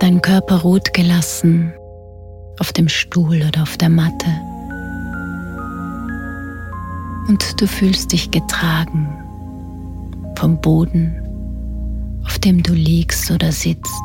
Dein 0.00 0.22
Körper 0.22 0.62
ruht 0.62 0.94
gelassen 0.94 1.72
auf 2.58 2.72
dem 2.72 2.88
Stuhl 2.88 3.42
oder 3.46 3.62
auf 3.62 3.76
der 3.76 3.90
Matte. 3.90 4.26
Und 7.28 7.60
du 7.60 7.66
fühlst 7.66 8.12
dich 8.12 8.30
getragen 8.30 9.08
vom 10.36 10.60
Boden, 10.60 11.29
dem 12.44 12.62
du 12.62 12.72
liegst 12.72 13.30
oder 13.30 13.52
sitzt. 13.52 14.02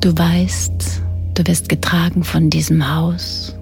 Du 0.00 0.16
weißt, 0.16 1.02
du 1.34 1.46
wirst 1.46 1.68
getragen 1.68 2.24
von 2.24 2.50
diesem 2.50 2.94
Haus. 2.94 3.56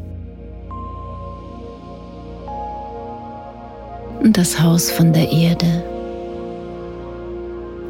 Und 4.23 4.37
das 4.37 4.61
Haus 4.61 4.91
von 4.91 5.13
der 5.13 5.31
Erde 5.31 5.85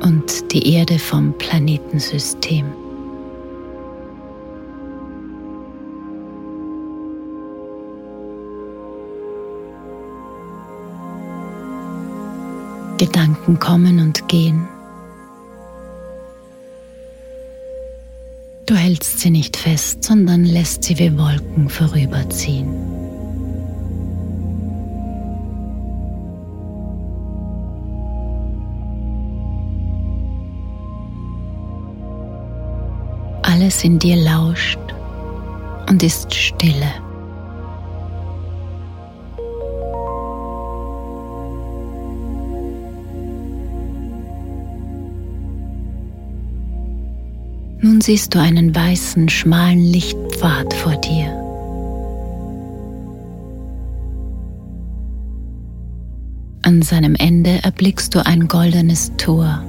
und 0.03 0.53
die 0.53 0.75
Erde 0.75 0.99
vom 0.99 1.37
Planetensystem. 1.39 2.82
Gedanken 13.05 13.59
kommen 13.59 13.99
und 13.99 14.29
gehen. 14.29 14.69
Du 18.65 18.77
hältst 18.77 19.19
sie 19.19 19.31
nicht 19.31 19.57
fest, 19.57 20.05
sondern 20.05 20.45
lässt 20.45 20.85
sie 20.85 20.97
wie 21.01 21.19
Wolken 21.19 21.69
vorüberziehen. 21.69 22.93
alles 33.43 33.85
in 33.85 33.99
dir 33.99 34.17
lauscht 34.17 34.79
und 35.89 36.03
ist 36.03 36.33
stille. 36.35 37.02
Nun 47.85 48.01
siehst 48.01 48.33
du 48.33 48.39
einen 48.39 48.73
weißen, 48.73 49.29
schmalen 49.29 49.81
Lichtpfad 49.81 50.73
vor 50.73 50.95
dir. 50.95 51.37
An 56.63 56.83
seinem 56.83 57.17
Ende 57.17 57.59
erblickst 57.65 58.15
du 58.15 58.25
ein 58.25 58.47
goldenes 58.47 59.11
Tor. 59.17 59.65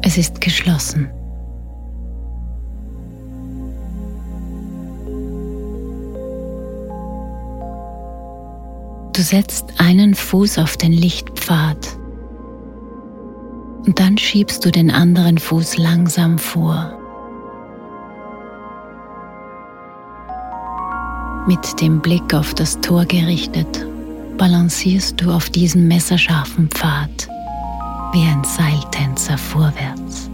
Es 0.00 0.16
ist 0.16 0.40
geschlossen. 0.40 1.10
Du 9.12 9.20
setzt 9.20 9.66
einen 9.76 10.14
Fuß 10.14 10.56
auf 10.56 10.78
den 10.78 10.92
Lichtpfad 10.92 12.01
und 13.86 13.98
dann 13.98 14.16
schiebst 14.16 14.64
du 14.64 14.70
den 14.70 14.90
anderen 14.90 15.38
Fuß 15.38 15.76
langsam 15.78 16.38
vor. 16.38 16.98
Mit 21.46 21.80
dem 21.80 22.00
Blick 22.00 22.32
auf 22.34 22.54
das 22.54 22.80
Tor 22.80 23.04
gerichtet, 23.04 23.84
balancierst 24.38 25.20
du 25.20 25.32
auf 25.32 25.50
diesem 25.50 25.88
messerscharfen 25.88 26.68
Pfad 26.68 27.28
wie 28.12 28.22
ein 28.22 28.44
Seiltänzer 28.44 29.36
vorwärts. 29.38 30.30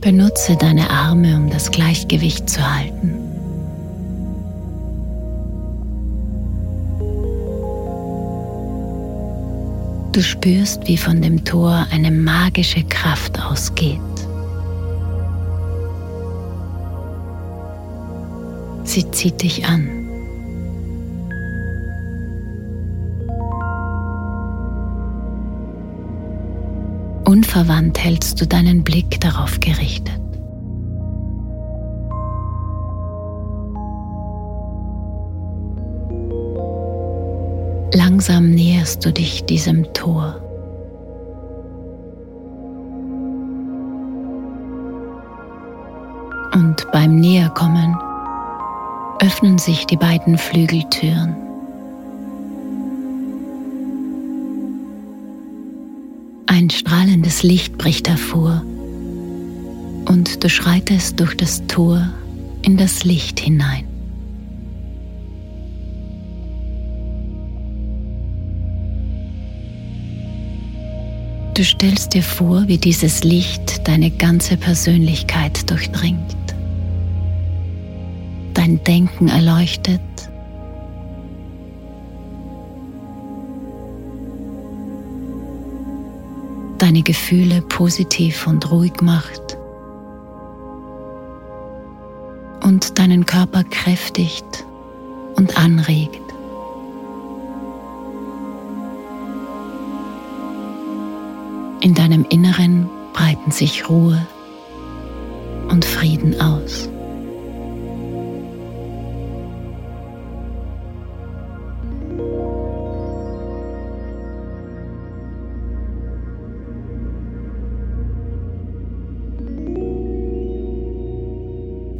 Benutze 0.00 0.56
deine 0.56 0.88
Arme, 0.90 1.36
um 1.36 1.50
das 1.50 1.70
Gleichgewicht 1.70 2.48
zu 2.48 2.60
halten. 2.60 3.21
Du 10.12 10.22
spürst, 10.22 10.86
wie 10.86 10.98
von 10.98 11.22
dem 11.22 11.42
Tor 11.42 11.86
eine 11.90 12.10
magische 12.10 12.84
Kraft 12.84 13.40
ausgeht. 13.40 13.98
Sie 18.84 19.10
zieht 19.10 19.42
dich 19.42 19.64
an. 19.64 19.88
Unverwandt 27.24 27.98
hältst 27.98 28.38
du 28.38 28.46
deinen 28.46 28.84
Blick 28.84 29.18
darauf 29.18 29.60
gerichtet. 29.60 30.21
Langsam 38.22 38.50
näherst 38.50 39.04
du 39.04 39.12
dich 39.12 39.46
diesem 39.46 39.92
Tor. 39.94 40.40
Und 46.54 46.86
beim 46.92 47.16
Näherkommen 47.16 47.96
öffnen 49.18 49.58
sich 49.58 49.86
die 49.86 49.96
beiden 49.96 50.38
Flügeltüren. 50.38 51.34
Ein 56.46 56.70
strahlendes 56.70 57.42
Licht 57.42 57.76
bricht 57.76 58.08
hervor 58.08 58.62
und 60.08 60.44
du 60.44 60.48
schreitest 60.48 61.18
durch 61.18 61.36
das 61.36 61.66
Tor 61.66 62.08
in 62.62 62.76
das 62.76 63.02
Licht 63.02 63.40
hinein. 63.40 63.91
Du 71.54 71.64
stellst 71.64 72.14
dir 72.14 72.22
vor, 72.22 72.66
wie 72.66 72.78
dieses 72.78 73.24
Licht 73.24 73.86
deine 73.86 74.10
ganze 74.10 74.56
Persönlichkeit 74.56 75.68
durchdringt, 75.68 76.34
dein 78.54 78.82
Denken 78.84 79.28
erleuchtet. 79.28 80.00
Deine 86.78 87.02
Gefühle 87.02 87.60
positiv 87.60 88.46
und 88.46 88.70
ruhig 88.70 89.02
macht. 89.02 89.58
Und 92.64 92.98
deinen 92.98 93.26
Körper 93.26 93.62
kräftigt 93.64 94.64
und 95.36 95.58
anregt. 95.58 96.21
In 101.82 101.94
deinem 101.94 102.24
Inneren 102.28 102.88
breiten 103.12 103.50
sich 103.50 103.88
Ruhe 103.88 104.24
und 105.68 105.84
Frieden 105.84 106.40
aus. 106.40 106.88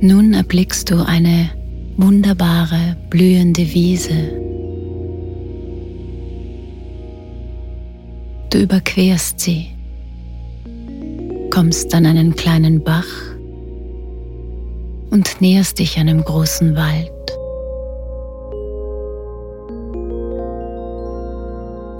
Nun 0.00 0.32
erblickst 0.34 0.88
du 0.92 1.04
eine 1.04 1.50
wunderbare, 1.96 2.96
blühende 3.10 3.74
Wiese. 3.74 4.38
Du 8.50 8.58
überquerst 8.58 9.40
sie, 9.40 9.71
kommst 11.52 11.94
an 11.94 12.06
einen 12.06 12.34
kleinen 12.34 12.82
Bach 12.82 13.04
und 15.10 15.38
näherst 15.40 15.78
dich 15.78 15.98
einem 15.98 16.24
großen 16.24 16.74
Wald. 16.74 17.12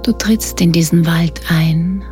Du 0.03 0.11
trittst 0.13 0.59
in 0.59 0.71
diesen 0.71 1.05
Wald 1.05 1.39
ein 1.49 2.03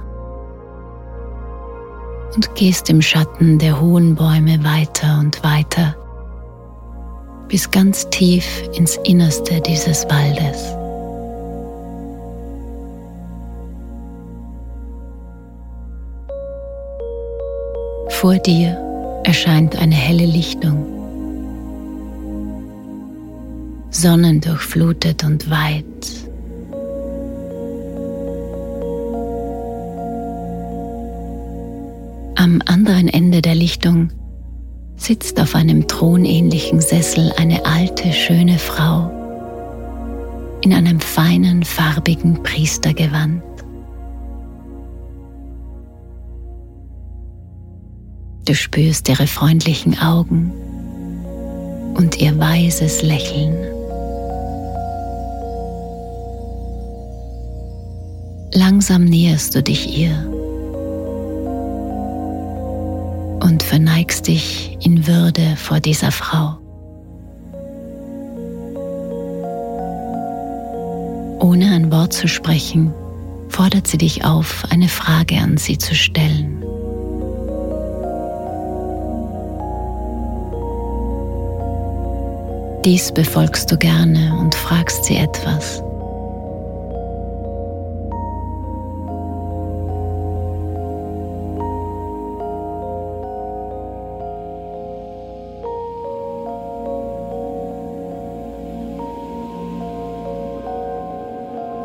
und 2.36 2.54
gehst 2.54 2.91
im 2.91 3.01
Schatten 3.01 3.58
der 3.58 3.82
hohen 3.82 4.13
Bäume 4.13 4.63
weiter 4.63 5.17
und 5.19 5.43
weiter 5.43 5.95
bis 7.47 7.71
ganz 7.71 8.08
tief 8.12 8.45
ins 8.73 8.97
Innerste 9.04 9.60
dieses 9.62 10.06
Waldes. 10.06 10.81
Vor 18.21 18.36
dir 18.36 18.77
erscheint 19.23 19.75
eine 19.75 19.95
helle 19.95 20.27
Lichtung, 20.27 20.86
sonnendurchflutet 23.89 25.23
und 25.23 25.49
weit. 25.49 25.84
Am 32.36 32.62
anderen 32.67 33.07
Ende 33.07 33.41
der 33.41 33.55
Lichtung 33.55 34.12
sitzt 34.97 35.39
auf 35.41 35.55
einem 35.55 35.88
thronähnlichen 35.88 36.79
Sessel 36.79 37.34
eine 37.38 37.65
alte, 37.65 38.13
schöne 38.13 38.60
Frau 38.60 39.10
in 40.62 40.75
einem 40.75 40.99
feinen, 40.99 41.63
farbigen 41.63 42.43
Priestergewand. 42.43 43.41
Du 48.45 48.56
spürst 48.56 49.08
ihre 49.08 49.27
freundlichen 49.27 49.99
Augen 49.99 50.51
und 51.95 52.19
ihr 52.19 52.38
weises 52.39 53.04
Lächeln. 53.04 53.56
Langsam 58.54 59.06
näherst 59.06 59.56
du 59.56 59.62
dich 59.62 59.97
ihr 59.97 60.12
und 63.41 63.63
verneigst 63.63 64.27
dich 64.27 64.77
in 64.82 65.06
Würde 65.06 65.56
vor 65.56 65.80
dieser 65.80 66.12
Frau. 66.12 66.58
Ohne 71.39 71.71
ein 71.71 71.91
Wort 71.91 72.13
zu 72.13 72.27
sprechen, 72.27 72.93
fordert 73.49 73.88
sie 73.88 73.97
dich 73.97 74.25
auf, 74.25 74.63
eine 74.69 74.88
Frage 74.88 75.38
an 75.38 75.58
sie 75.58 75.77
zu 75.77 75.95
stellen. 75.95 76.61
Dies 82.84 83.12
befolgst 83.12 83.72
du 83.72 83.78
gerne 83.78 84.36
und 84.39 84.56
fragst 84.56 85.06
sie 85.06 85.15
etwas. 85.15 85.84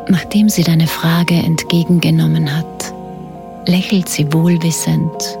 Nachdem 0.09 0.49
sie 0.49 0.63
deine 0.63 0.87
Frage 0.87 1.35
entgegengenommen 1.35 2.51
hat, 2.57 2.93
lächelt 3.67 4.09
sie 4.09 4.33
wohlwissend 4.33 5.37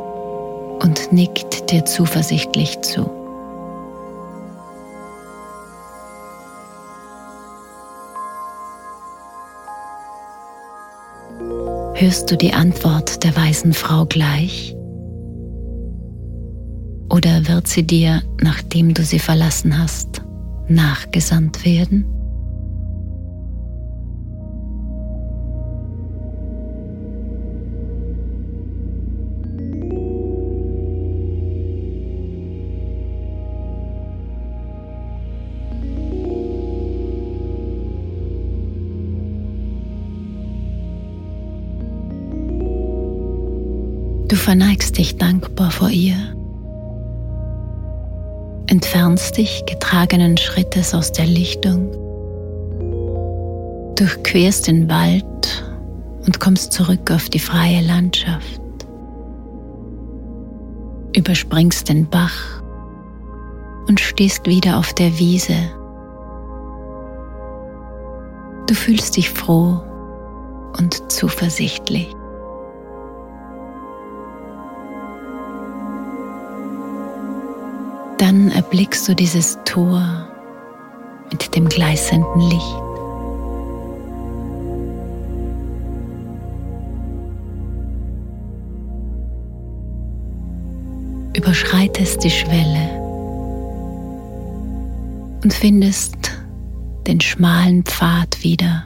und 0.83 1.11
nickt 1.11 1.71
dir 1.71 1.83
zuversichtlich 1.85 2.79
zu. 2.81 3.16
Hörst 11.99 12.29
du 12.29 12.37
die 12.37 12.53
Antwort 12.53 13.23
der 13.23 13.35
weisen 13.35 13.73
Frau 13.73 14.05
gleich? 14.05 14.75
Oder 17.09 17.47
wird 17.47 17.67
sie 17.67 17.87
dir, 17.87 18.21
nachdem 18.39 18.93
du 18.93 19.03
sie 19.03 19.17
verlassen 19.17 19.79
hast, 19.79 20.21
nachgesandt 20.67 21.65
werden? 21.65 22.05
Verneigst 44.47 44.97
dich 44.97 45.17
dankbar 45.17 45.71
vor 45.71 45.89
ihr, 45.89 46.15
entfernst 48.67 49.35
dich 49.35 49.65
getragenen 49.65 50.37
Schrittes 50.37 50.93
aus 50.93 51.11
der 51.11 51.25
Lichtung, 51.25 51.91
durchquerst 53.97 54.67
den 54.67 54.89
Wald 54.89 55.65
und 56.25 56.39
kommst 56.39 56.71
zurück 56.71 57.11
auf 57.11 57.27
die 57.27 57.39
freie 57.39 57.81
Landschaft, 57.81 58.61
überspringst 61.13 61.89
den 61.89 62.09
Bach 62.09 62.63
und 63.89 63.99
stehst 63.99 64.45
wieder 64.45 64.77
auf 64.77 64.93
der 64.93 65.19
Wiese. 65.19 65.57
Du 68.65 68.73
fühlst 68.73 69.17
dich 69.17 69.29
froh 69.29 69.81
und 70.77 71.11
zuversichtlich. 71.11 72.16
Dann 78.37 78.51
erblickst 78.51 79.09
du 79.09 79.15
dieses 79.15 79.57
Tor 79.65 80.27
mit 81.31 81.55
dem 81.55 81.67
gleißenden 81.67 82.39
Licht. 82.39 82.77
Überschreitest 91.35 92.23
die 92.23 92.29
Schwelle 92.29 92.89
und 95.43 95.51
findest 95.51 96.15
den 97.07 97.19
schmalen 97.19 97.85
Pfad 97.85 98.43
wieder, 98.43 98.83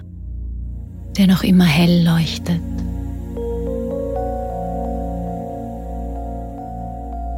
der 1.18 1.28
noch 1.28 1.44
immer 1.44 1.66
hell 1.66 2.06
leuchtet. 2.06 2.62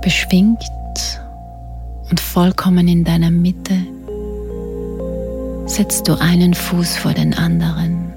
Beschwingt 0.04 0.60
und 2.09 2.19
vollkommen 2.19 2.87
in 2.87 3.03
deiner 3.03 3.31
Mitte 3.31 3.75
setzt 5.65 6.07
du 6.07 6.19
einen 6.19 6.53
Fuß 6.53 6.97
vor 6.97 7.13
den 7.13 7.33
anderen 7.33 8.13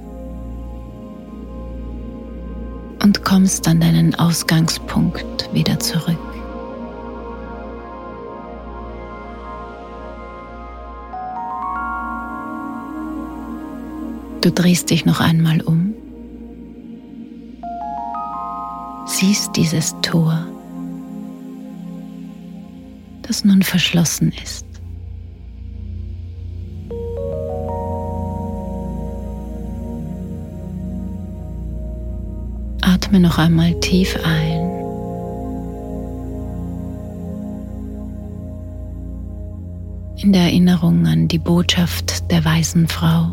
und 3.02 3.24
kommst 3.24 3.68
an 3.68 3.80
deinen 3.80 4.14
Ausgangspunkt 4.16 5.48
wieder 5.52 5.78
zurück. 5.78 6.18
Du 14.40 14.52
drehst 14.52 14.90
dich 14.90 15.04
noch 15.04 15.20
einmal 15.20 15.60
um, 15.60 15.94
siehst 19.06 19.56
dieses 19.56 19.94
Tor 20.02 20.46
das 23.26 23.44
nun 23.44 23.62
verschlossen 23.62 24.32
ist. 24.42 24.64
Atme 32.82 33.20
noch 33.20 33.38
einmal 33.38 33.78
tief 33.80 34.16
ein. 34.24 34.66
In 40.16 40.32
der 40.32 40.42
Erinnerung 40.42 41.06
an 41.06 41.28
die 41.28 41.38
Botschaft 41.38 42.30
der 42.30 42.44
weisen 42.44 42.88
Frau 42.88 43.32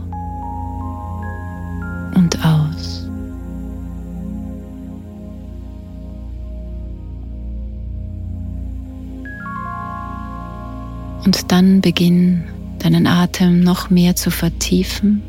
Und 11.25 11.51
dann 11.51 11.81
beginn 11.81 12.43
deinen 12.79 13.07
Atem 13.07 13.61
noch 13.61 13.89
mehr 13.89 14.15
zu 14.15 14.29
vertiefen, 14.29 15.21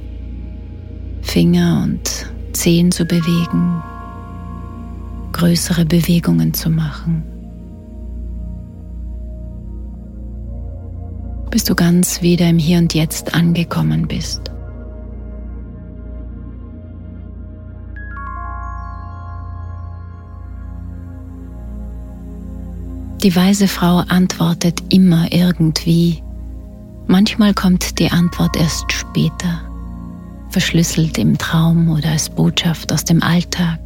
Finger 1.22 1.82
und 1.84 2.26
Zehen 2.52 2.90
zu 2.90 3.04
bewegen, 3.04 3.82
größere 5.32 5.84
Bewegungen 5.84 6.52
zu 6.52 6.70
machen. 6.70 7.22
Bis 11.50 11.64
du 11.64 11.74
ganz 11.74 12.22
wieder 12.22 12.48
im 12.48 12.58
Hier 12.58 12.78
und 12.78 12.94
Jetzt 12.94 13.34
angekommen 13.34 14.08
bist. 14.08 14.53
Die 23.24 23.34
weise 23.34 23.68
Frau 23.68 24.00
antwortet 24.08 24.82
immer 24.90 25.32
irgendwie. 25.32 26.22
Manchmal 27.06 27.54
kommt 27.54 27.98
die 27.98 28.10
Antwort 28.10 28.54
erst 28.54 28.92
später, 28.92 29.62
verschlüsselt 30.50 31.16
im 31.16 31.38
Traum 31.38 31.88
oder 31.88 32.10
als 32.10 32.28
Botschaft 32.28 32.92
aus 32.92 33.02
dem 33.02 33.22
Alltag, 33.22 33.80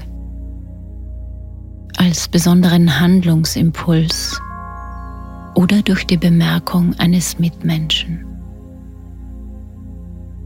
als 1.99 2.27
besonderen 2.27 2.99
Handlungsimpuls 2.99 4.41
oder 5.55 5.83
durch 5.83 6.05
die 6.05 6.17
Bemerkung 6.17 6.97
eines 6.99 7.39
Mitmenschen. 7.39 8.25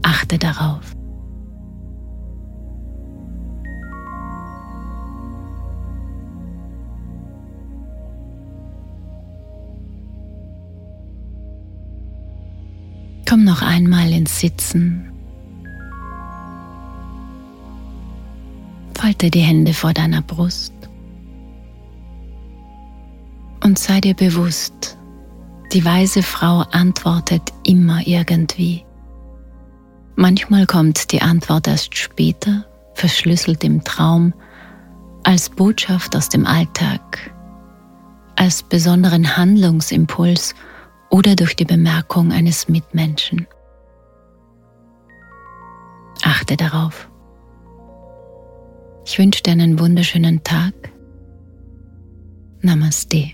Achte 0.03 0.37
darauf. 0.37 0.95
Komm 13.27 13.43
noch 13.43 13.61
einmal 13.61 14.11
ins 14.11 14.39
Sitzen. 14.39 15.09
Falte 18.95 19.29
die 19.29 19.41
Hände 19.41 19.73
vor 19.73 19.93
deiner 19.93 20.21
Brust 20.21 20.73
und 23.63 23.79
sei 23.79 24.01
dir 24.01 24.13
bewusst, 24.13 24.97
die 25.71 25.83
weise 25.83 26.21
Frau 26.21 26.59
antwortet 26.71 27.53
immer 27.65 28.05
irgendwie. 28.05 28.85
Manchmal 30.15 30.67
kommt 30.67 31.11
die 31.11 31.21
Antwort 31.21 31.67
erst 31.67 31.97
später, 31.97 32.65
verschlüsselt 32.93 33.63
im 33.63 33.83
Traum, 33.83 34.33
als 35.23 35.49
Botschaft 35.49 36.15
aus 36.15 36.29
dem 36.29 36.45
Alltag, 36.45 37.31
als 38.35 38.61
besonderen 38.61 39.35
Handlungsimpuls 39.35 40.53
oder 41.09 41.35
durch 41.35 41.55
die 41.55 41.65
Bemerkung 41.65 42.31
eines 42.31 42.67
Mitmenschen. 42.67 43.47
Achte 46.23 46.57
darauf. 46.57 47.09
Ich 49.05 49.19
wünsche 49.19 49.43
dir 49.43 49.51
einen 49.51 49.79
wunderschönen 49.79 50.43
Tag. 50.43 50.73
Namaste. 52.61 53.33